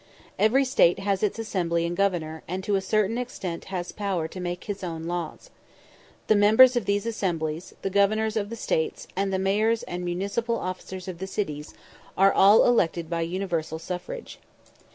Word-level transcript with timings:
Every 0.39 0.65
State 0.65 0.97
has 0.97 1.21
its 1.21 1.37
assembly 1.37 1.85
and 1.85 1.95
governor, 1.95 2.41
and 2.47 2.63
to 2.63 2.73
a 2.73 2.81
certain 2.81 3.19
extent 3.19 3.65
has 3.65 3.91
power 3.91 4.27
to 4.29 4.39
make 4.39 4.67
its 4.67 4.83
own 4.83 5.03
laws. 5.03 5.51
The 6.25 6.35
members 6.35 6.75
of 6.75 6.85
these 6.85 7.05
assemblies, 7.05 7.75
the 7.83 7.91
governors 7.91 8.35
of 8.35 8.49
the 8.49 8.55
States, 8.55 9.07
and 9.15 9.31
the 9.31 9.37
mayors 9.37 9.83
and 9.83 10.03
municipal 10.03 10.57
officers 10.57 11.07
of 11.07 11.19
the 11.19 11.27
cities, 11.27 11.75
are 12.17 12.33
all 12.33 12.65
elected 12.65 13.11
by 13.11 13.21
universal 13.21 13.77
suffrage. 13.77 14.39